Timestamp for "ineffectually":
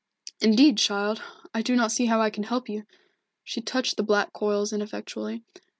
4.73-5.43